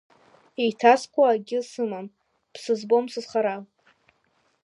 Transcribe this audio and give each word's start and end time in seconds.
Еиҭаскуа 0.63 1.25
акгьы 1.33 1.59
сымам, 1.69 2.07
бсызбом 2.53 3.05
сызхара. 3.13 3.55